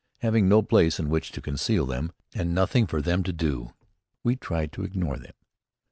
Having 0.21 0.49
no 0.49 0.63
place 0.63 0.99
in 0.99 1.09
which 1.09 1.31
to 1.31 1.41
conceal 1.43 1.85
them, 1.85 2.11
and 2.33 2.55
nothing 2.55 2.87
for 2.87 3.03
them 3.03 3.21
to 3.21 3.31
do, 3.31 3.71
we 4.23 4.35
tried 4.35 4.71
to 4.71 4.83
ignore 4.83 5.17
them. 5.17 5.33